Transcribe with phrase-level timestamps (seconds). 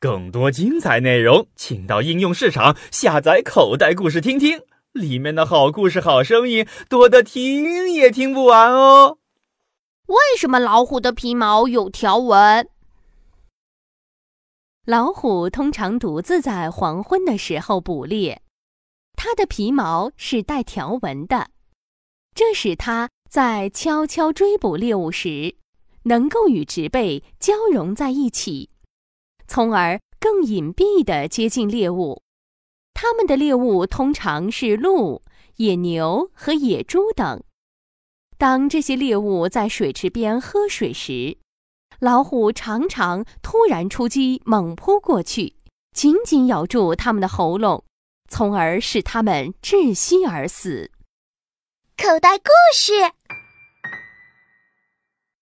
[0.00, 4.58] 更多精彩内容，请到应用市场下载口袋故事听听，
[4.92, 9.18] 里面的好故事、好声音多得听也听不完哦。
[10.06, 12.66] 为什么老虎的皮毛有条纹？
[14.86, 18.40] 老虎通常独自在黄昏的时候捕猎，
[19.14, 21.50] 它的皮毛是带条纹的，
[22.34, 25.56] 这使它在悄悄追捕猎物时，
[26.04, 28.69] 能够与植被交融在一起。
[29.52, 32.22] 从而更隐蔽地接近猎物，
[32.94, 35.22] 它们的猎物通常是鹿、
[35.56, 37.42] 野牛和野猪等。
[38.38, 41.36] 当这些猎物在水池边喝水时，
[41.98, 45.56] 老虎常常突然出击，猛扑过去，
[45.92, 47.82] 紧紧咬住它们的喉咙，
[48.28, 50.92] 从而使它们窒息而死。
[51.96, 52.92] 口袋故事。